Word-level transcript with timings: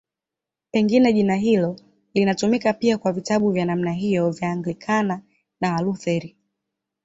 Pengine 0.71 1.13
jina 1.13 1.35
hilo 1.35 1.75
linatumika 2.13 2.73
pia 2.73 2.97
kwa 2.97 3.11
vitabu 3.11 3.51
vya 3.51 3.65
namna 3.65 3.91
hiyo 3.91 4.29
vya 4.31 4.51
Anglikana 4.51 5.21
na 5.61 5.73
Walutheri. 5.73 6.37